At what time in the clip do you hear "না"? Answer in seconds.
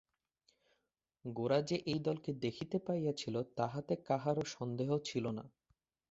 5.31-5.43